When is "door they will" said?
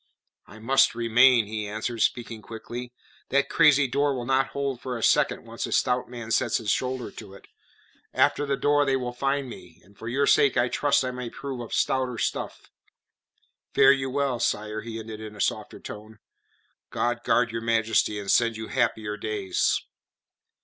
8.57-9.13